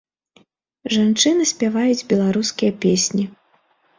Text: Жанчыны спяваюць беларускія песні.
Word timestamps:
Жанчыны 0.93 1.43
спяваюць 1.51 2.07
беларускія 2.13 2.71
песні. 2.87 3.23